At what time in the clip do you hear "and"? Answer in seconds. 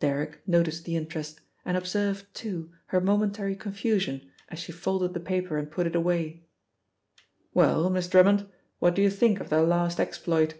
1.64-1.76, 5.56-5.70